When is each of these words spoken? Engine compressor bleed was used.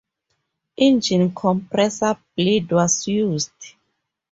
Engine 0.77 1.31
compressor 1.31 2.17
bleed 2.35 2.71
was 2.71 3.05
used. 3.07 3.75